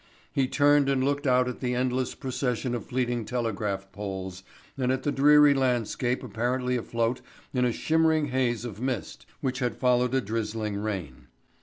[0.33, 4.41] He turned and looked out at the endless procession of fleeting telegraph poles
[4.75, 7.21] and at the dreary landscape apparently afloat
[7.53, 11.27] in a shimmering haze of mist which had followed a drizzling rain.